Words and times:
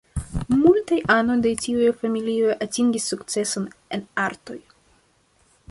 Multaj 0.61 0.97
anoj 1.15 1.35
de 1.47 1.51
tiuj 1.65 1.91
familioj 1.99 2.57
atingis 2.67 3.07
sukceson 3.13 3.69
en 3.99 4.07
artoj. 4.27 4.59